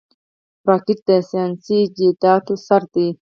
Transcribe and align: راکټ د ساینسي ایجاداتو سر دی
راکټ 0.67 0.99
د 1.07 1.09
ساینسي 1.29 1.77
ایجاداتو 1.83 2.53
سر 2.67 2.81
دی 2.93 3.07